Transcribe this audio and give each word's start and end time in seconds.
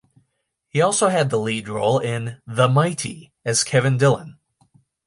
He 0.67 0.81
also 0.81 1.09
had 1.09 1.29
the 1.29 1.37
lead 1.37 1.69
role 1.69 1.99
in 1.99 2.41
"The 2.47 2.67
Mighty" 2.67 3.31
as 3.45 3.63
Kevin 3.63 3.97
Dillon. 3.99 4.39